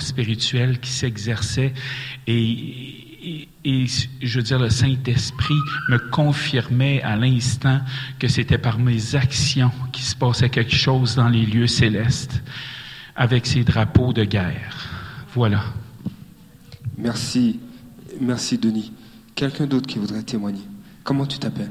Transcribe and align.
spirituel 0.00 0.80
qui 0.80 0.90
s'exerçait 0.90 1.72
et, 2.26 3.48
et, 3.64 3.86
je 4.20 4.38
veux 4.38 4.42
dire, 4.42 4.58
le 4.58 4.70
Saint-Esprit 4.70 5.60
me 5.88 5.98
confirmait 6.10 7.02
à 7.02 7.16
l'instant 7.16 7.80
que 8.18 8.28
c'était 8.28 8.58
par 8.58 8.78
mes 8.78 9.14
actions 9.14 9.70
qu'il 9.92 10.04
se 10.04 10.16
passait 10.16 10.48
quelque 10.48 10.74
chose 10.74 11.16
dans 11.16 11.28
les 11.28 11.46
lieux 11.46 11.66
célestes 11.66 12.42
avec 13.14 13.46
ces 13.46 13.62
drapeaux 13.64 14.12
de 14.12 14.24
guerre. 14.24 14.88
Voilà. 15.34 15.64
Merci, 16.98 17.60
merci 18.20 18.58
Denis. 18.58 18.92
Quelqu'un 19.34 19.66
d'autre 19.66 19.86
qui 19.86 19.98
voudrait 19.98 20.22
témoigner? 20.22 20.62
Comment 21.04 21.26
tu 21.26 21.38
t'appelles? 21.38 21.70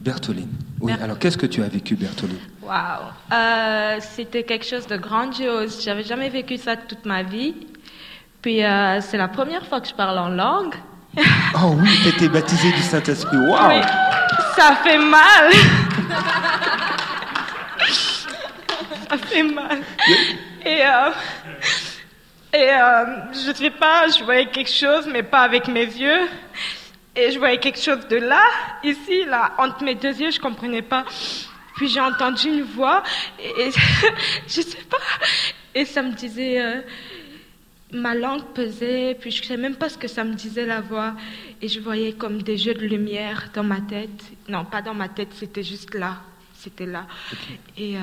Bertoline. 0.00 0.46
Bertoline. 0.46 0.48
Oui, 0.80 0.92
alors 1.02 1.18
qu'est-ce 1.18 1.36
que 1.36 1.46
tu 1.46 1.62
as 1.62 1.68
vécu, 1.68 1.96
Bertoline 1.96 2.38
Waouh 2.62 2.76
euh, 3.32 3.96
C'était 4.00 4.44
quelque 4.44 4.64
chose 4.64 4.86
de 4.86 4.96
grandiose. 4.96 5.82
J'avais 5.82 6.04
jamais 6.04 6.28
vécu 6.28 6.56
ça 6.56 6.76
toute 6.76 7.04
ma 7.04 7.22
vie. 7.22 7.54
Puis 8.42 8.64
euh, 8.64 9.00
c'est 9.00 9.16
la 9.16 9.28
première 9.28 9.66
fois 9.66 9.80
que 9.80 9.88
je 9.88 9.94
parle 9.94 10.18
en 10.18 10.28
langue. 10.28 10.74
Oh 11.54 11.74
oui, 11.80 11.88
tu 12.02 12.08
été 12.10 12.28
baptisé 12.28 12.70
du 12.70 12.82
Saint-Esprit. 12.82 13.38
Waouh 13.38 13.82
Ça 14.54 14.76
fait 14.84 14.98
mal 14.98 15.50
Ça 19.10 19.16
fait 19.16 19.42
mal. 19.42 19.78
Et, 20.64 20.82
euh, 20.84 21.10
et 22.52 22.70
euh, 22.70 23.04
je 23.32 23.52
sais 23.54 23.70
pas, 23.70 24.06
je 24.08 24.22
voyais 24.22 24.46
quelque 24.46 24.70
chose, 24.70 25.08
mais 25.10 25.22
pas 25.22 25.40
avec 25.40 25.66
mes 25.68 25.86
yeux. 25.86 26.28
Et 27.16 27.30
je 27.32 27.38
voyais 27.38 27.58
quelque 27.58 27.80
chose 27.80 28.06
de 28.08 28.16
là, 28.16 28.44
ici, 28.84 29.24
là, 29.24 29.54
entre 29.58 29.82
mes 29.82 29.94
deux 29.94 30.20
yeux, 30.20 30.30
je 30.30 30.40
comprenais 30.40 30.82
pas. 30.82 31.04
Puis 31.76 31.88
j'ai 31.88 32.00
entendu 32.00 32.48
une 32.48 32.62
voix, 32.62 33.02
et, 33.38 33.70
je 34.46 34.60
sais 34.60 34.84
pas, 34.90 34.98
et 35.74 35.84
ça 35.84 36.02
me 36.02 36.12
disait, 36.12 36.60
euh, 36.60 36.80
ma 37.92 38.14
langue 38.14 38.44
pesait, 38.52 39.16
puis 39.18 39.30
je 39.30 39.42
ne 39.42 39.46
sais 39.46 39.56
même 39.56 39.76
pas 39.76 39.88
ce 39.88 39.96
que 39.96 40.08
ça 40.08 40.24
me 40.24 40.34
disait 40.34 40.66
la 40.66 40.80
voix, 40.80 41.14
et 41.62 41.68
je 41.68 41.80
voyais 41.80 42.12
comme 42.12 42.42
des 42.42 42.56
jeux 42.56 42.74
de 42.74 42.84
lumière 42.86 43.50
dans 43.54 43.62
ma 43.62 43.80
tête. 43.80 44.24
Non, 44.48 44.64
pas 44.64 44.82
dans 44.82 44.94
ma 44.94 45.08
tête, 45.08 45.28
c'était 45.34 45.62
juste 45.62 45.94
là, 45.94 46.16
c'était 46.54 46.86
là. 46.86 47.06
Et 47.76 47.96
euh, 47.96 48.00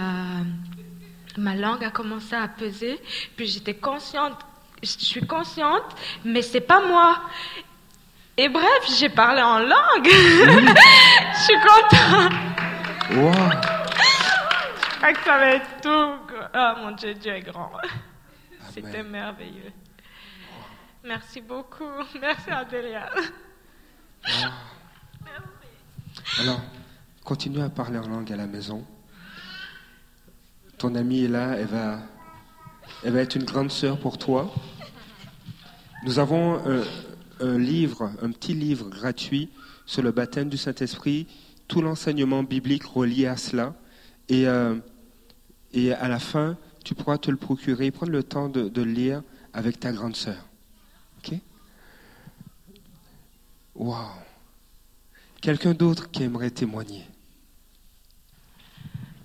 ma 1.37 1.55
langue 1.55 1.83
a 1.83 1.91
commencé 1.91 2.35
à 2.35 2.47
peser, 2.47 2.99
puis 3.35 3.45
j'étais 3.45 3.75
consciente, 3.75 4.39
je 4.81 4.87
suis 4.87 5.25
consciente, 5.25 5.83
mais 6.23 6.41
c'est 6.41 6.61
pas 6.61 6.85
moi. 6.87 7.21
Et 8.37 8.49
bref, 8.49 8.97
j'ai 8.97 9.09
parlé 9.09 9.41
en 9.41 9.59
langue. 9.59 10.05
je 10.07 11.39
suis 11.39 11.55
contente. 11.55 12.33
Wow. 13.11 13.31
Je 14.91 14.97
crois 14.97 15.13
que 15.13 15.23
ça 15.23 15.37
va 15.37 15.47
être 15.51 15.81
tout. 15.81 16.33
Oh 16.53 16.71
mon 16.81 16.91
Dieu, 16.91 17.13
Dieu 17.13 17.33
est 17.33 17.41
grand. 17.41 17.71
C'était 18.73 19.03
merveilleux. 19.03 19.71
Merci 21.05 21.39
beaucoup. 21.39 21.85
Merci 22.19 22.49
Adélia. 22.49 23.09
Merci. 24.25 24.45
Alors, 26.41 26.61
continue 27.23 27.61
à 27.61 27.69
parler 27.69 27.99
en 27.99 28.07
langue 28.07 28.33
à 28.33 28.35
la 28.35 28.47
maison. 28.47 28.85
Ton 30.77 30.95
amie 30.95 31.23
est 31.23 31.29
là, 31.29 31.55
elle 31.57 31.67
va, 31.67 31.99
elle 33.03 33.13
va 33.13 33.21
être 33.21 33.35
une 33.35 33.45
grande 33.45 33.71
sœur 33.71 33.97
pour 33.97 34.17
toi. 34.17 34.51
Nous 36.03 36.19
avons 36.19 36.59
un, 36.67 36.83
un 37.39 37.57
livre, 37.57 38.11
un 38.21 38.31
petit 38.31 38.53
livre 38.53 38.89
gratuit 38.89 39.49
sur 39.85 40.01
le 40.01 40.11
baptême 40.11 40.49
du 40.49 40.57
Saint-Esprit, 40.57 41.27
tout 41.67 41.81
l'enseignement 41.81 42.43
biblique 42.43 42.83
relié 42.83 43.27
à 43.27 43.37
cela. 43.37 43.73
Et, 44.29 44.47
euh, 44.47 44.75
et 45.73 45.93
à 45.93 46.07
la 46.07 46.19
fin, 46.19 46.57
tu 46.83 46.95
pourras 46.95 47.17
te 47.17 47.29
le 47.29 47.37
procurer, 47.37 47.91
prendre 47.91 48.11
le 48.11 48.23
temps 48.23 48.49
de, 48.49 48.71
le 48.75 48.91
lire 48.91 49.21
avec 49.53 49.79
ta 49.79 49.91
grande 49.91 50.15
sœur. 50.15 50.45
OK? 51.19 51.39
Quelqu'un 55.41 55.73
d'autre 55.73 56.09
qui 56.09 56.23
aimerait 56.23 56.49
témoigner? 56.49 57.05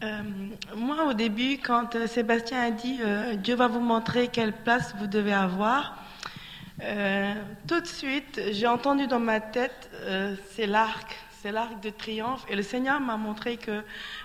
Euh, 0.03 0.23
moi, 0.77 1.07
au 1.07 1.13
début, 1.13 1.59
quand 1.59 1.95
euh, 1.95 2.07
Sébastien 2.07 2.63
a 2.63 2.71
dit 2.71 3.01
Dieu 3.43 3.55
va 3.55 3.69
vous 3.69 3.81
montrer 3.81 4.29
quelle 4.29 4.55
place 4.55 4.95
vous 4.99 5.07
devez 5.07 5.35
avoir, 5.35 6.03
tout 7.67 7.81
de 7.81 7.87
suite, 7.87 8.41
j'ai 8.53 8.67
entendu 8.67 9.07
dans 9.07 9.21
ma 9.21 9.41
tête 9.41 9.91
c'est 10.51 10.67
l'arc, 10.67 11.17
c'est 11.43 11.53
l'arc 11.53 11.81
de 11.81 11.91
triomphe. 11.91 12.45
Et 12.49 12.57
le 12.57 12.63
Seigneur 12.63 13.01
m'a 13.01 13.17
montré 13.17 13.57
que 13.57 13.83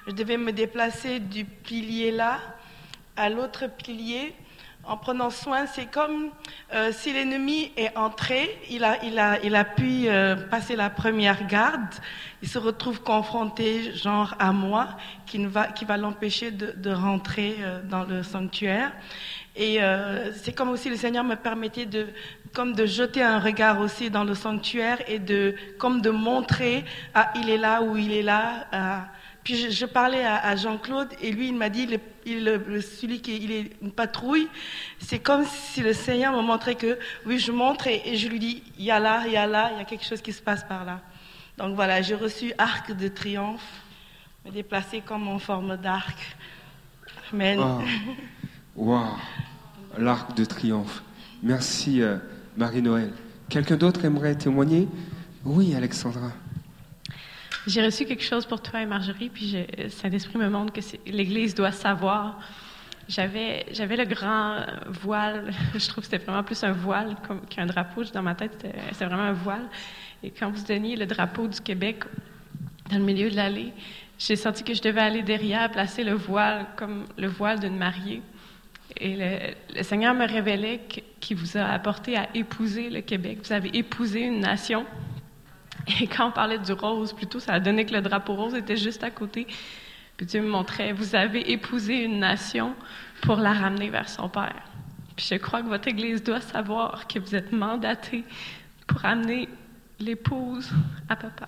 je 0.07 0.13
devais 0.13 0.37
me 0.37 0.51
déplacer 0.51 1.19
du 1.19 1.45
pilier 1.45 2.11
là 2.11 2.39
à 3.15 3.29
l'autre 3.29 3.67
pilier 3.67 4.33
en 4.87 4.97
prenant 4.97 5.29
soin. 5.29 5.65
C'est 5.65 5.85
comme 5.85 6.29
euh, 6.73 6.91
si 6.91 7.13
l'ennemi 7.13 7.71
est 7.77 7.95
entré, 7.97 8.59
il 8.69 8.83
a, 8.83 9.03
il 9.03 9.17
a, 9.19 9.39
il 9.43 9.55
a 9.55 9.65
pu 9.65 10.07
euh, 10.07 10.35
passer 10.35 10.75
la 10.75 10.89
première 10.89 11.47
garde, 11.47 11.95
il 12.41 12.49
se 12.49 12.59
retrouve 12.59 13.01
confronté, 13.01 13.93
genre 13.95 14.35
à 14.39 14.51
moi, 14.51 14.89
qui, 15.25 15.43
va, 15.45 15.67
qui 15.67 15.85
va 15.85 15.97
l'empêcher 15.97 16.51
de, 16.51 16.91
rentrer 16.91 17.57
euh, 17.59 17.81
dans 17.83 18.03
le 18.03 18.23
sanctuaire. 18.23 18.91
Et 19.57 19.79
c'est 20.33 20.53
comme 20.53 20.69
aussi 20.69 20.89
le 20.89 20.97
Seigneur 20.97 21.23
me 21.23 21.35
permettait 21.35 21.85
de, 21.85 22.07
comme 22.55 22.73
de 22.73 22.85
jeter 22.85 23.21
un 23.21 23.39
regard 23.39 23.79
aussi 23.79 24.09
dans 24.09 24.23
le 24.23 24.33
sanctuaire 24.33 24.99
et 25.07 25.19
de, 25.19 25.55
comme 25.77 26.01
de 26.01 26.09
montrer, 26.09 26.85
ah, 27.13 27.31
il 27.35 27.49
est 27.49 27.57
là 27.57 27.81
ou 27.81 27.97
il 27.97 28.11
est 28.11 28.21
là. 28.21 28.67
Ah, 28.71 29.07
puis 29.43 29.71
je, 29.71 29.85
parlais 29.85 30.25
à, 30.25 30.55
Jean-Claude 30.55 31.09
et 31.21 31.31
lui, 31.31 31.49
il 31.49 31.55
m'a 31.55 31.69
dit, 31.69 31.87
il, 32.25 32.81
celui 32.81 33.21
qui 33.21 33.37
il 33.37 33.51
est 33.51 33.71
une 33.81 33.91
patrouille, 33.91 34.47
c'est 34.97 35.19
comme 35.19 35.45
si 35.45 35.81
le 35.81 35.93
Seigneur 35.93 36.35
me 36.35 36.41
montrait 36.41 36.73
que, 36.73 36.97
oui, 37.27 37.37
je 37.37 37.51
montre 37.51 37.85
et, 37.85 38.15
je 38.15 38.27
lui 38.27 38.39
dis, 38.39 38.63
il 38.79 38.85
y 38.85 38.91
a 38.91 38.99
là, 38.99 39.23
il 39.27 39.33
y 39.33 39.37
a 39.37 39.45
là, 39.45 39.69
il 39.73 39.77
y 39.77 39.81
a 39.81 39.85
quelque 39.85 40.03
chose 40.03 40.21
qui 40.21 40.33
se 40.33 40.41
passe 40.41 40.63
par 40.63 40.83
là. 40.83 40.99
Donc 41.57 41.75
voilà, 41.75 42.01
j'ai 42.01 42.15
reçu 42.15 42.53
arc 42.57 42.91
de 42.91 43.07
triomphe, 43.07 43.61
me 44.45 44.51
déplacer 44.51 45.01
comme 45.01 45.27
en 45.27 45.37
forme 45.37 45.77
d'arc. 45.77 46.17
Amen. 47.31 47.59
Wow. 47.59 47.83
L'arc 49.97 50.35
de 50.35 50.45
triomphe. 50.45 51.03
Merci, 51.41 52.01
euh, 52.01 52.17
Marie-Noël. 52.57 53.11
Quelqu'un 53.49 53.77
d'autre 53.77 54.03
aimerait 54.03 54.35
témoigner? 54.35 54.87
Oui, 55.45 55.75
Alexandra. 55.75 56.31
J'ai 57.67 57.83
reçu 57.83 58.05
quelque 58.05 58.23
chose 58.23 58.45
pour 58.45 58.61
toi 58.61 58.81
et 58.81 58.85
Marjorie, 58.85 59.29
puis 59.29 59.55
Saint-Esprit 59.89 60.37
me 60.37 60.49
montre 60.49 60.73
que 60.73 60.81
l'Église 61.07 61.55
doit 61.55 61.71
savoir. 61.71 62.39
J'avais, 63.07 63.65
j'avais 63.71 63.95
le 63.95 64.05
grand 64.05 64.57
voile, 64.87 65.51
je 65.75 65.87
trouve 65.87 66.03
que 66.03 66.09
c'était 66.09 66.23
vraiment 66.23 66.43
plus 66.43 66.63
un 66.63 66.71
voile 66.71 67.15
qu'un 67.49 67.65
drapeau. 67.65 68.03
Dans 68.13 68.23
ma 68.23 68.35
tête, 68.35 68.51
c'était, 68.91 69.05
vraiment 69.05 69.23
un 69.23 69.33
voile. 69.33 69.67
Et 70.23 70.31
quand 70.31 70.49
vous 70.51 70.63
donniez 70.63 70.95
le 70.95 71.05
drapeau 71.05 71.47
du 71.47 71.61
Québec 71.61 72.03
dans 72.91 72.97
le 72.97 73.03
milieu 73.03 73.29
de 73.29 73.35
l'allée, 73.35 73.73
j'ai 74.17 74.35
senti 74.35 74.63
que 74.63 74.73
je 74.73 74.81
devais 74.81 75.01
aller 75.01 75.21
derrière, 75.21 75.71
placer 75.71 76.03
le 76.03 76.13
voile 76.13 76.65
comme 76.75 77.05
le 77.17 77.27
voile 77.27 77.59
d'une 77.59 77.77
mariée. 77.77 78.21
Et 78.97 79.55
le, 79.75 79.83
Seigneur 79.83 80.13
me 80.13 80.27
révélait 80.27 80.81
qu'il 81.19 81.37
vous 81.37 81.57
a 81.57 81.65
apporté 81.65 82.17
à 82.17 82.29
épouser 82.33 82.89
le 82.89 83.01
Québec. 83.01 83.39
Vous 83.43 83.53
avez 83.53 83.75
épousé 83.77 84.21
une 84.21 84.39
nation. 84.39 84.85
Et 86.01 86.07
quand 86.07 86.27
on 86.27 86.31
parlait 86.31 86.59
du 86.59 86.71
rose, 86.71 87.13
plutôt, 87.13 87.39
ça 87.39 87.53
a 87.53 87.59
donné 87.59 87.85
que 87.85 87.93
le 87.93 88.01
drapeau 88.01 88.35
rose 88.35 88.55
était 88.55 88.77
juste 88.77 89.03
à 89.03 89.11
côté. 89.11 89.47
Puis 90.17 90.25
Dieu 90.25 90.41
me 90.41 90.47
montrait, 90.47 90.93
vous 90.93 91.15
avez 91.15 91.51
épousé 91.51 92.03
une 92.03 92.19
nation 92.19 92.73
pour 93.21 93.37
la 93.37 93.53
ramener 93.53 93.89
vers 93.89 94.07
son 94.07 94.29
Père. 94.29 94.63
Puis 95.15 95.27
je 95.29 95.35
crois 95.35 95.61
que 95.61 95.67
votre 95.67 95.87
Église 95.87 96.23
doit 96.23 96.41
savoir 96.41 97.07
que 97.07 97.19
vous 97.19 97.35
êtes 97.35 97.51
mandaté 97.51 98.23
pour 98.87 99.03
amener 99.03 99.49
l'épouse 99.99 100.71
à 101.09 101.15
papa. 101.15 101.47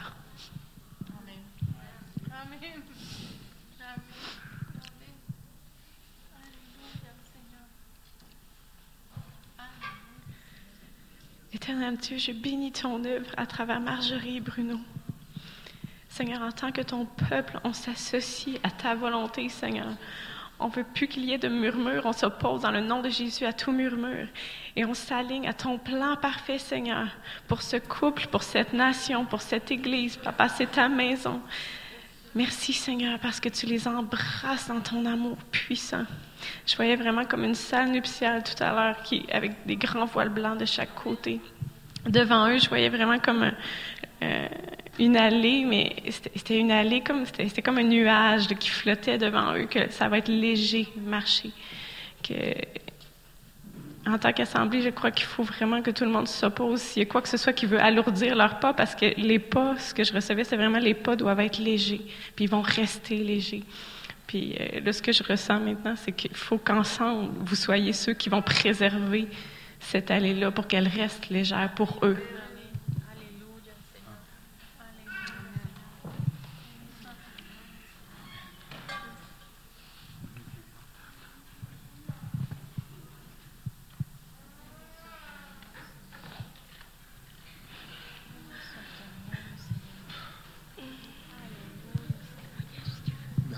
Éternel 11.53 11.95
Dieu, 11.95 12.17
je 12.17 12.33
bénis 12.33 12.73
ton 12.73 13.03
œuvre 13.05 13.31
à 13.37 13.45
travers 13.45 13.79
Marjorie 13.79 14.37
et 14.37 14.41
Bruno. 14.41 14.77
Seigneur, 16.09 16.41
en 16.41 16.51
tant 16.51 16.73
que 16.73 16.81
ton 16.81 17.05
peuple, 17.05 17.59
on 17.63 17.71
s'associe 17.71 18.59
à 18.63 18.69
ta 18.69 18.95
volonté, 18.95 19.47
Seigneur. 19.47 19.87
On 20.59 20.67
ne 20.67 20.73
veut 20.73 20.83
plus 20.83 21.07
qu'il 21.07 21.23
y 21.23 21.31
ait 21.31 21.37
de 21.37 21.47
murmures. 21.47 22.05
On 22.05 22.11
s'oppose 22.11 22.61
dans 22.61 22.71
le 22.71 22.81
nom 22.81 23.01
de 23.01 23.09
Jésus 23.09 23.45
à 23.45 23.53
tout 23.53 23.71
murmure. 23.71 24.27
Et 24.75 24.83
on 24.83 24.93
s'aligne 24.93 25.47
à 25.47 25.53
ton 25.53 25.77
plan 25.77 26.17
parfait, 26.17 26.57
Seigneur, 26.57 27.07
pour 27.47 27.61
ce 27.61 27.77
couple, 27.77 28.27
pour 28.27 28.43
cette 28.43 28.73
nation, 28.73 29.23
pour 29.23 29.41
cette 29.41 29.71
Église. 29.71 30.17
Papa, 30.17 30.49
c'est 30.49 30.71
ta 30.71 30.89
maison. 30.89 31.41
Merci, 32.35 32.73
Seigneur, 32.73 33.19
parce 33.19 33.39
que 33.39 33.49
tu 33.49 33.65
les 33.65 33.87
embrasses 33.87 34.67
dans 34.67 34.79
ton 34.79 35.05
amour 35.05 35.37
puissant. 35.51 36.05
Je 36.65 36.75
voyais 36.75 36.95
vraiment 36.95 37.25
comme 37.25 37.43
une 37.43 37.55
salle 37.55 37.89
nuptiale 37.89 38.43
tout 38.43 38.61
à 38.63 38.73
l'heure, 38.73 39.01
qui, 39.03 39.25
avec 39.31 39.65
des 39.65 39.75
grands 39.75 40.05
voiles 40.05 40.29
blancs 40.29 40.57
de 40.57 40.65
chaque 40.65 40.93
côté. 40.93 41.39
Devant 42.05 42.49
eux, 42.49 42.59
je 42.59 42.69
voyais 42.69 42.89
vraiment 42.89 43.19
comme 43.19 43.51
euh, 44.23 44.47
une 44.99 45.17
allée, 45.17 45.65
mais 45.65 45.95
c'était 46.09 46.57
une 46.57 46.71
allée 46.71 47.01
comme 47.01 47.25
c'était 47.25 47.61
comme 47.61 47.77
un 47.77 47.83
nuage 47.83 48.47
qui 48.47 48.69
flottait 48.69 49.17
devant 49.17 49.53
eux, 49.55 49.65
que 49.65 49.91
ça 49.91 50.07
va 50.07 50.19
être 50.19 50.29
léger 50.29 50.87
marcher, 50.95 51.51
que 52.23 52.33
en 54.07 54.17
tant 54.17 54.31
qu'assemblée, 54.31 54.81
je 54.81 54.89
crois 54.89 55.11
qu'il 55.11 55.25
faut 55.25 55.43
vraiment 55.43 55.81
que 55.81 55.91
tout 55.91 56.05
le 56.05 56.09
monde 56.09 56.27
s'oppose. 56.27 56.81
S'il 56.81 57.03
y 57.03 57.05
a 57.05 57.09
quoi 57.09 57.21
que 57.21 57.29
ce 57.29 57.37
soit 57.37 57.53
qui 57.53 57.65
veut 57.65 57.79
alourdir 57.79 58.35
leurs 58.35 58.59
pas, 58.59 58.73
parce 58.73 58.95
que 58.95 59.05
les 59.17 59.39
pas, 59.39 59.77
ce 59.77 59.93
que 59.93 60.03
je 60.03 60.13
recevais, 60.13 60.43
c'est 60.43 60.55
vraiment 60.55 60.79
les 60.79 60.93
pas 60.93 61.15
doivent 61.15 61.39
être 61.39 61.57
légers, 61.57 62.01
puis 62.35 62.45
ils 62.45 62.49
vont 62.49 62.61
rester 62.61 63.17
légers. 63.17 63.63
Puis 64.27 64.55
euh, 64.59 64.81
là, 64.81 64.93
ce 64.93 65.01
que 65.01 65.11
je 65.11 65.23
ressens 65.23 65.59
maintenant, 65.59 65.95
c'est 65.95 66.11
qu'il 66.11 66.35
faut 66.35 66.57
qu'ensemble, 66.57 67.31
vous 67.39 67.55
soyez 67.55 67.93
ceux 67.93 68.13
qui 68.13 68.29
vont 68.29 68.41
préserver 68.41 69.27
cette 69.79 70.11
allée-là 70.11 70.51
pour 70.51 70.67
qu'elle 70.67 70.87
reste 70.87 71.29
légère 71.29 71.71
pour 71.75 71.99
eux. 72.03 72.17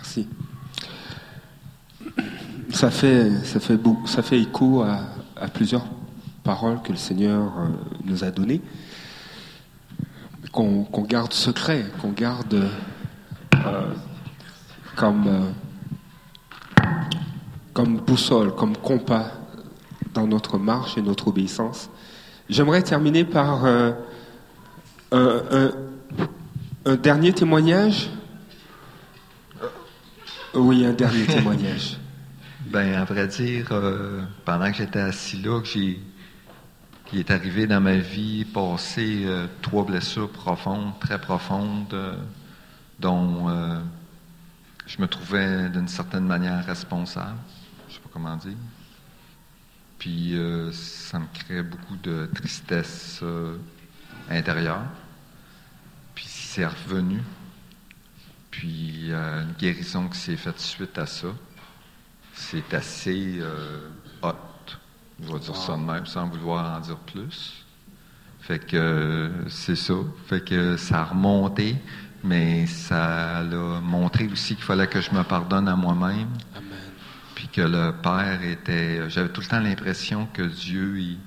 Merci. 0.09 0.27
Ça 2.71 2.89
fait, 2.89 3.29
ça 3.43 3.59
fait, 3.59 3.79
ça 4.05 4.23
fait 4.23 4.39
écho 4.39 4.81
à, 4.81 5.47
plusieurs 5.49 5.85
paroles 6.43 6.81
que 6.81 6.91
le 6.91 6.97
Seigneur 6.97 7.43
euh, 7.43 7.67
nous 8.05 8.23
a 8.23 8.31
données, 8.31 8.59
qu'on 10.51 10.83
qu'on 10.85 11.03
garde 11.03 11.31
secret, 11.31 11.85
qu'on 12.01 12.09
garde 12.09 12.55
euh, 13.53 13.93
comme, 14.95 15.27
euh, 15.27 15.51
comme 17.73 17.97
boussole, 17.97 18.55
comme 18.55 18.75
compas 18.77 19.31
dans 20.15 20.25
notre 20.25 20.57
marche 20.57 20.97
et 20.97 21.03
notre 21.03 21.27
obéissance. 21.27 21.87
J'aimerais 22.49 22.81
terminer 22.81 23.25
par 23.25 23.63
un 23.65 23.95
dernier 26.95 27.31
témoignage. 27.31 28.09
Oui, 30.59 30.85
un 30.85 30.93
dernier 30.93 31.25
témoignage. 31.25 31.97
Ben, 32.65 32.93
à 32.93 33.03
vrai 33.03 33.27
dire, 33.27 33.69
euh, 33.71 34.21
pendant 34.45 34.69
que 34.69 34.77
j'étais 34.77 34.99
assis 34.99 35.41
là, 35.41 35.59
qu'il 35.61 35.97
est 37.13 37.31
arrivé 37.31 37.65
dans 37.65 37.81
ma 37.81 37.95
vie 37.95 38.45
passer 38.45 39.23
euh, 39.25 39.47
trois 39.63 39.85
blessures 39.85 40.29
profondes, 40.29 40.91
très 40.99 41.19
profondes, 41.19 41.91
euh, 41.93 42.15
dont 42.99 43.47
je 44.85 45.01
me 45.01 45.07
trouvais 45.07 45.69
d'une 45.69 45.87
certaine 45.87 46.25
manière 46.25 46.63
responsable. 46.63 47.39
Je 47.87 47.95
sais 47.95 48.01
pas 48.01 48.09
comment 48.13 48.35
dire. 48.35 48.57
Puis 49.97 50.37
ça 50.73 51.17
me 51.17 51.25
crée 51.33 51.63
beaucoup 51.63 51.95
de 52.03 52.29
tristesse 52.35 53.23
intérieure. 54.29 54.85
Puis 56.13 56.25
c'est 56.27 56.67
revenu. 56.67 57.21
Puis 58.59 59.05
euh, 59.09 59.43
une 59.43 59.53
guérison 59.53 60.09
qui 60.09 60.17
s'est 60.17 60.35
faite 60.35 60.59
suite 60.59 60.97
à 60.97 61.05
ça. 61.05 61.29
C'est 62.33 62.73
assez 62.73 63.37
euh, 63.39 63.87
hot. 64.21 64.33
Je 65.23 65.31
vais 65.31 65.39
dire 65.39 65.55
ça 65.55 65.77
de 65.77 65.81
même 65.81 66.05
sans 66.05 66.27
vouloir 66.27 66.75
en 66.77 66.81
dire 66.81 66.97
plus. 66.97 67.65
Fait 68.41 68.59
que 68.59 69.31
c'est 69.47 69.77
ça. 69.77 69.93
Fait 70.27 70.43
que 70.43 70.75
ça 70.75 70.99
a 70.99 71.03
remonté, 71.05 71.77
mais 72.21 72.65
ça 72.67 73.43
l'a 73.43 73.79
montré 73.79 74.27
aussi 74.27 74.55
qu'il 74.55 74.65
fallait 74.65 74.87
que 74.87 74.99
je 74.99 75.11
me 75.13 75.23
pardonne 75.23 75.69
à 75.69 75.77
moi-même. 75.77 76.27
Amen. 76.53 76.67
Puis 77.35 77.47
que 77.47 77.61
le 77.61 77.93
Père 78.03 78.43
était. 78.43 79.09
J'avais 79.09 79.29
tout 79.29 79.39
le 79.39 79.47
temps 79.47 79.61
l'impression 79.61 80.27
que 80.33 80.41
Dieu, 80.41 80.99
il- 80.99 81.19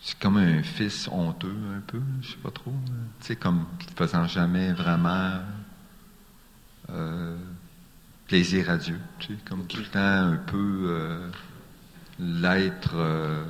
c'est 0.00 0.18
comme 0.18 0.38
un 0.38 0.62
fils 0.62 1.08
honteux, 1.12 1.56
un 1.76 1.80
peu, 1.80 2.00
je 2.22 2.28
sais 2.30 2.36
pas 2.42 2.50
trop. 2.52 2.72
Tu 3.20 3.26
sais, 3.26 3.36
comme 3.36 3.66
faisant 3.96 4.26
jamais 4.26 4.72
vraiment 4.72 5.40
euh, 6.90 7.36
plaisir 8.26 8.70
à 8.70 8.76
Dieu. 8.76 8.98
Tu 9.18 9.28
sais, 9.34 9.38
comme 9.48 9.66
tout 9.66 9.78
le 9.78 9.84
temps 9.86 9.98
un 10.00 10.36
peu 10.36 10.84
euh, 10.88 11.28
l'être. 12.18 12.92
euh, 12.94 13.44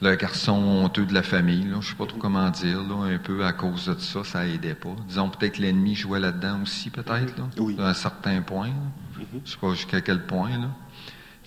le 0.00 0.14
garçon 0.14 0.52
honteux 0.54 1.04
de 1.04 1.12
la 1.12 1.22
famille, 1.22 1.64
là, 1.64 1.78
je 1.82 1.88
sais 1.88 1.94
pas 1.94 2.06
trop 2.06 2.16
comment 2.18 2.48
dire, 2.48 2.80
là, 2.82 3.04
un 3.14 3.18
peu 3.18 3.44
à 3.44 3.52
cause 3.52 3.86
de 3.86 3.98
ça, 4.00 4.24
ça 4.24 4.46
aidait 4.46 4.74
pas. 4.74 4.94
Disons 5.06 5.28
peut-être 5.28 5.56
que 5.56 5.62
l'ennemi 5.62 5.94
jouait 5.94 6.20
là-dedans 6.20 6.62
aussi, 6.62 6.88
peut-être, 6.88 7.36
là, 7.36 7.44
Oui. 7.58 7.76
à 7.78 7.88
un 7.90 7.94
certain 7.94 8.40
point. 8.40 8.68
là. 8.68 9.22
Je 9.44 9.50
sais 9.50 9.58
pas 9.58 9.72
jusqu'à 9.74 10.00
quel 10.00 10.24
point, 10.24 10.56
là. 10.56 10.70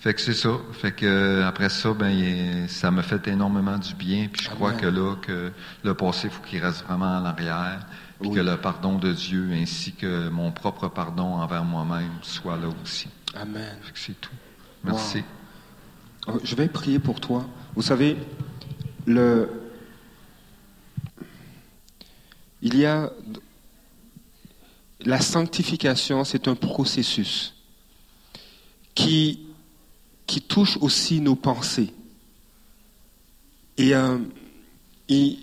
Fait 0.04 0.12
que 0.12 0.20
c'est 0.20 0.34
ça. 0.34 0.50
Fait 0.72 0.92
que 0.92 1.06
euh, 1.06 1.48
après 1.48 1.70
ça, 1.70 1.94
ben 1.94 2.10
il- 2.10 2.68
ça 2.68 2.90
me 2.90 3.00
fait 3.00 3.26
énormément 3.26 3.78
du 3.78 3.94
bien. 3.94 4.28
Puis 4.30 4.44
je 4.44 4.50
crois 4.50 4.72
Amen. 4.72 4.80
que 4.82 4.86
là, 4.86 5.16
que 5.16 5.50
le 5.82 5.94
passé, 5.94 6.28
faut 6.28 6.42
qu'il 6.42 6.62
reste 6.62 6.84
vraiment 6.84 7.06
en 7.16 7.24
arrière. 7.24 7.86
Puis 8.20 8.28
Oui. 8.28 8.36
que 8.36 8.40
le 8.42 8.58
pardon 8.58 8.98
de 8.98 9.12
Dieu 9.14 9.48
ainsi 9.54 9.92
que 9.92 10.28
mon 10.28 10.52
propre 10.52 10.88
pardon 10.88 11.36
envers 11.36 11.64
moi-même 11.64 12.10
soit 12.20 12.58
là 12.58 12.68
aussi. 12.82 13.08
Amen. 13.34 13.78
Fait 13.80 13.92
que 13.92 13.98
c'est 13.98 14.20
tout. 14.20 14.30
Merci. 14.84 15.22
Wow. 16.26 16.34
Euh, 16.34 16.38
Je 16.44 16.54
vais 16.54 16.68
prier 16.68 16.98
pour 16.98 17.18
toi. 17.18 17.46
Vous 17.74 17.80
savez, 17.82 18.18
le... 19.06 19.48
il 22.60 22.76
y 22.76 22.84
a 22.84 23.10
la 25.00 25.20
sanctification, 25.20 26.24
c'est 26.24 26.46
un 26.46 26.54
processus 26.54 27.54
qui, 28.94 29.40
qui 30.26 30.40
touche 30.40 30.78
aussi 30.80 31.20
nos 31.20 31.34
pensées. 31.34 31.92
Et, 33.76 33.94
euh, 33.94 34.18
et 35.08 35.38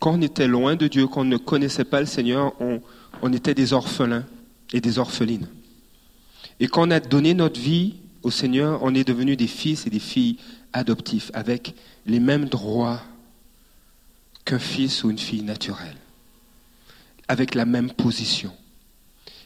quand 0.00 0.14
on 0.14 0.22
était 0.22 0.48
loin 0.48 0.76
de 0.76 0.88
Dieu, 0.88 1.06
quand 1.06 1.22
on 1.22 1.24
ne 1.24 1.36
connaissait 1.36 1.84
pas 1.84 2.00
le 2.00 2.06
Seigneur, 2.06 2.52
on, 2.60 2.80
on 3.22 3.32
était 3.32 3.54
des 3.54 3.72
orphelins 3.72 4.24
et 4.72 4.80
des 4.80 4.98
orphelines. 4.98 5.48
Et 6.60 6.68
quand 6.68 6.88
on 6.88 6.90
a 6.90 7.00
donné 7.00 7.34
notre 7.34 7.60
vie 7.60 7.94
au 8.22 8.30
Seigneur, 8.30 8.80
on 8.82 8.94
est 8.94 9.06
devenus 9.06 9.36
des 9.36 9.46
fils 9.46 9.86
et 9.86 9.90
des 9.90 9.98
filles 9.98 10.38
adoptifs 10.72 11.30
avec 11.34 11.74
les 12.06 12.20
mêmes 12.20 12.46
droits 12.46 13.00
qu'un 14.44 14.58
fils 14.58 15.04
ou 15.04 15.10
une 15.10 15.18
fille 15.18 15.42
naturelle, 15.42 15.96
avec 17.28 17.54
la 17.54 17.64
même 17.64 17.90
position. 17.90 18.52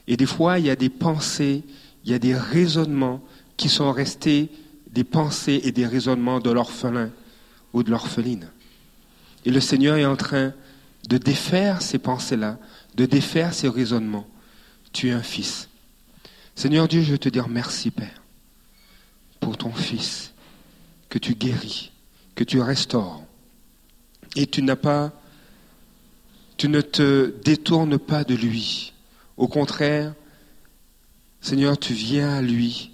Et 0.07 0.17
des 0.17 0.27
fois, 0.27 0.59
il 0.59 0.67
y 0.67 0.71
a 0.71 0.77
des 0.77 0.89
pensées, 0.89 1.63
il 2.05 2.11
y 2.11 2.15
a 2.15 2.19
des 2.19 2.35
raisonnements 2.35 3.23
qui 3.59 3.69
sont 3.69 3.93
restés 3.93 4.49
des 4.91 5.05
pensées 5.05 5.61
et 5.65 5.73
des 5.73 5.87
raisonnements 5.87 6.41
de 6.41 6.51
l'orphelin 6.51 7.11
ou 7.75 7.83
de 7.83 7.91
l'orpheline. 7.91 8.49
Et 9.45 9.51
le 9.51 9.61
Seigneur 9.61 9.99
est 9.99 10.07
en 10.07 10.17
train 10.17 10.55
de 11.09 11.19
défaire 11.19 11.83
ces 11.83 11.99
pensées-là, 11.99 12.59
de 12.95 13.05
défaire 13.05 13.53
ces 13.53 13.69
raisonnements. 13.69 14.27
Tu 14.93 15.09
es 15.09 15.13
un 15.13 15.23
fils. 15.23 15.69
Seigneur 16.55 16.89
Dieu, 16.89 17.03
je 17.03 17.13
veux 17.13 17.19
te 17.19 17.29
dire 17.29 17.49
merci, 17.49 17.91
Père, 17.91 18.23
pour 19.39 19.57
ton 19.57 19.73
Fils, 19.73 20.33
que 21.09 21.19
tu 21.19 21.35
guéris, 21.35 21.93
que 22.35 22.45
tu 22.45 22.61
restaures. 22.61 23.23
Et 24.35 24.47
tu 24.47 24.63
n'as 24.63 24.77
pas, 24.77 25.13
tu 26.57 26.69
ne 26.69 26.81
te 26.81 27.33
détournes 27.45 27.99
pas 27.99 28.25
de 28.25 28.35
lui. 28.35 28.93
Au 29.37 29.47
contraire, 29.47 30.15
Seigneur, 31.41 31.79
tu 31.79 31.95
viens 31.95 32.31
à 32.31 32.43
lui 32.43 32.91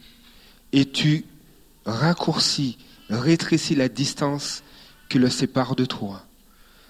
et 0.74 0.86
tu 0.86 1.24
raccourcis, 1.86 2.78
rétrécis 3.08 3.76
la 3.76 3.88
distance 3.88 4.64
qui 5.08 5.20
le 5.20 5.30
sépare 5.30 5.76
de 5.76 5.84
toi. 5.84 6.26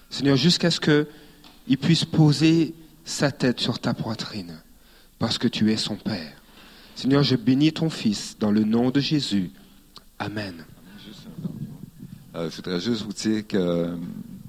Seigneur, 0.09 0.35
jusqu'à 0.35 0.71
ce 0.71 0.79
qu'il 0.79 1.77
puisse 1.77 2.03
poser 2.03 2.73
sa 3.05 3.31
tête 3.31 3.59
sur 3.59 3.77
ta 3.77 3.93
poitrine, 3.93 4.59
parce 5.19 5.37
que 5.37 5.47
tu 5.47 5.71
es 5.71 5.77
son 5.77 5.97
Père. 5.97 6.33
Seigneur, 6.95 7.21
je 7.21 7.35
bénis 7.35 7.73
ton 7.73 7.91
Fils 7.91 8.35
dans 8.39 8.49
le 8.49 8.63
nom 8.63 8.89
de 8.89 8.99
Jésus. 8.99 9.51
Amen. 10.17 10.65
Euh, 12.33 12.49
je 12.49 12.55
voudrais 12.55 12.79
juste 12.79 13.03
vous 13.03 13.13
dire 13.13 13.45
que 13.45 13.57
euh, 13.57 13.95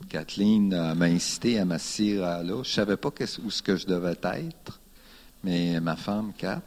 Kathleen 0.08 0.94
m'a 0.94 1.06
incité 1.06 1.58
à 1.58 1.66
m'asseoir 1.66 2.38
à 2.38 2.42
là. 2.42 2.62
Je 2.62 2.70
savais 2.70 2.96
pas 2.96 3.12
où 3.44 3.50
ce 3.50 3.62
que 3.62 3.76
je 3.76 3.86
devais 3.86 4.16
être, 4.22 4.80
mais 5.44 5.78
ma 5.80 5.94
femme, 5.94 6.32
Kat, 6.38 6.62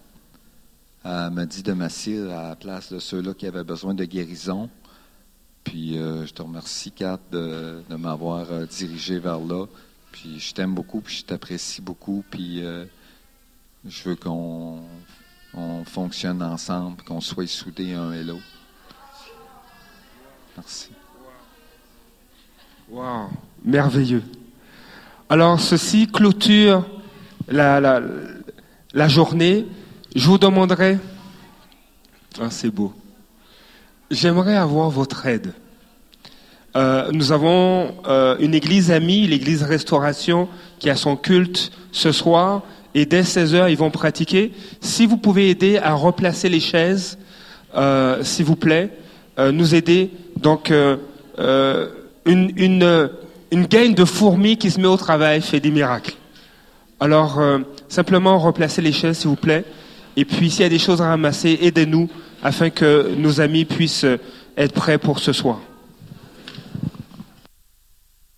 elle 1.03 1.31
m'a 1.31 1.45
dit 1.45 1.63
de 1.63 1.73
m'asseoir 1.73 2.37
à 2.37 2.49
la 2.49 2.55
place 2.55 2.91
de 2.91 2.99
ceux-là 2.99 3.33
qui 3.33 3.47
avaient 3.47 3.63
besoin 3.63 3.93
de 3.93 4.05
guérison. 4.05 4.69
Puis 5.63 5.97
euh, 5.97 6.25
je 6.25 6.33
te 6.33 6.41
remercie, 6.41 6.91
Kat, 6.91 7.19
de, 7.31 7.83
de 7.89 7.95
m'avoir 7.95 8.51
euh, 8.51 8.65
dirigé 8.65 9.19
vers 9.19 9.39
là. 9.39 9.65
Puis 10.11 10.39
je 10.39 10.53
t'aime 10.53 10.73
beaucoup, 10.73 11.01
puis 11.01 11.15
je 11.15 11.25
t'apprécie 11.25 11.81
beaucoup, 11.81 12.23
puis 12.29 12.63
euh, 12.63 12.85
je 13.85 14.09
veux 14.09 14.15
qu'on 14.15 14.81
on 15.53 15.83
fonctionne 15.83 16.41
ensemble, 16.41 17.01
qu'on 17.03 17.21
soit 17.21 17.47
soudés 17.47 17.93
un 17.93 18.11
et 18.13 18.23
l'autre. 18.23 18.43
Merci. 20.57 20.89
Wow, 22.89 23.29
merveilleux. 23.63 24.23
Alors, 25.29 25.59
ceci 25.59 26.07
clôture 26.07 26.85
la, 27.47 28.01
la 28.93 29.07
journée. 29.07 29.67
Je 30.15 30.25
vous 30.25 30.39
demanderai, 30.39 30.97
ah, 32.41 32.47
c'est 32.49 32.71
beau, 32.71 32.93
j'aimerais 34.09 34.55
avoir 34.55 34.89
votre 34.89 35.27
aide. 35.27 35.53
Euh, 36.75 37.09
nous 37.11 37.31
avons 37.31 37.93
euh, 38.07 38.35
une 38.39 38.55
église 38.55 38.89
amie, 38.89 39.27
l'église 39.27 39.61
Restauration, 39.61 40.47
qui 40.79 40.89
a 40.89 40.95
son 40.95 41.15
culte 41.15 41.71
ce 41.91 42.11
soir. 42.11 42.63
Et 42.95 43.05
dès 43.05 43.23
16 43.23 43.53
heures, 43.53 43.69
ils 43.69 43.77
vont 43.77 43.91
pratiquer. 43.91 44.51
Si 44.81 45.05
vous 45.05 45.17
pouvez 45.17 45.51
aider 45.51 45.77
à 45.77 45.93
replacer 45.93 46.49
les 46.49 46.59
chaises, 46.59 47.19
euh, 47.75 48.23
s'il 48.23 48.45
vous 48.45 48.55
plaît, 48.55 48.89
nous 49.37 49.73
aider. 49.73 50.11
Donc, 50.35 50.69
une, 50.69 51.87
une, 52.25 53.09
une 53.51 53.65
gaine 53.67 53.93
de 53.93 54.03
fourmis 54.03 54.57
qui 54.57 54.69
se 54.69 54.81
met 54.81 54.87
au 54.87 54.97
travail 54.97 55.41
fait 55.41 55.61
des 55.61 55.71
miracles. 55.71 56.15
Alors, 56.99 57.39
simplement 57.87 58.37
replacer 58.37 58.81
les 58.81 58.91
chaises, 58.91 59.19
s'il 59.19 59.29
vous 59.29 59.37
plaît. 59.37 59.63
Et 60.15 60.25
puis, 60.25 60.49
s'il 60.49 60.61
y 60.61 60.65
a 60.65 60.69
des 60.69 60.79
choses 60.79 61.01
à 61.01 61.09
ramasser, 61.09 61.59
aidez-nous 61.61 62.09
afin 62.43 62.69
que 62.69 63.15
nos 63.17 63.41
amis 63.41 63.65
puissent 63.65 64.05
être 64.57 64.73
prêts 64.73 64.97
pour 64.97 65.19
ce 65.19 65.33
soir. 65.33 65.59